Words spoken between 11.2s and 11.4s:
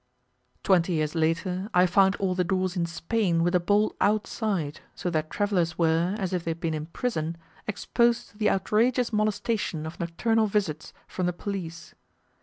the